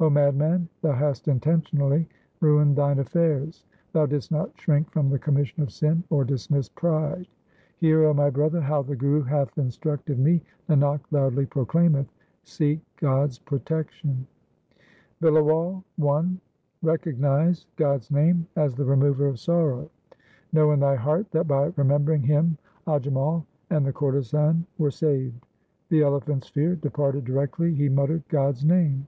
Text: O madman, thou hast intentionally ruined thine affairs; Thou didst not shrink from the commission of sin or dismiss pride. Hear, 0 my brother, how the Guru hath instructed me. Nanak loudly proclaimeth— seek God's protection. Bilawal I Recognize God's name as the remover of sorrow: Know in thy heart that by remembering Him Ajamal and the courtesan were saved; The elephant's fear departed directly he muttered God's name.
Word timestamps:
O 0.00 0.08
madman, 0.08 0.70
thou 0.80 0.92
hast 0.94 1.28
intentionally 1.28 2.08
ruined 2.40 2.76
thine 2.76 2.98
affairs; 2.98 3.66
Thou 3.92 4.06
didst 4.06 4.32
not 4.32 4.58
shrink 4.58 4.90
from 4.90 5.10
the 5.10 5.18
commission 5.18 5.62
of 5.62 5.70
sin 5.70 6.02
or 6.08 6.24
dismiss 6.24 6.70
pride. 6.70 7.26
Hear, 7.76 8.00
0 8.00 8.14
my 8.14 8.30
brother, 8.30 8.62
how 8.62 8.80
the 8.80 8.96
Guru 8.96 9.20
hath 9.20 9.58
instructed 9.58 10.18
me. 10.18 10.42
Nanak 10.66 11.00
loudly 11.10 11.44
proclaimeth— 11.44 12.10
seek 12.42 12.80
God's 12.96 13.38
protection. 13.38 14.26
Bilawal 15.20 15.84
I 16.02 16.40
Recognize 16.80 17.66
God's 17.76 18.10
name 18.10 18.46
as 18.56 18.74
the 18.76 18.84
remover 18.86 19.26
of 19.28 19.38
sorrow: 19.38 19.90
Know 20.54 20.72
in 20.72 20.80
thy 20.80 20.94
heart 20.94 21.30
that 21.32 21.46
by 21.48 21.70
remembering 21.76 22.22
Him 22.22 22.56
Ajamal 22.86 23.44
and 23.68 23.84
the 23.84 23.92
courtesan 23.92 24.64
were 24.78 24.90
saved; 24.90 25.46
The 25.90 26.00
elephant's 26.00 26.48
fear 26.48 26.76
departed 26.76 27.26
directly 27.26 27.74
he 27.74 27.90
muttered 27.90 28.26
God's 28.30 28.64
name. 28.64 29.06